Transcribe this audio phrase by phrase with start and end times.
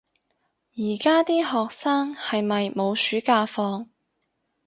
[0.73, 3.87] 而家啲學生係咪冇暑假放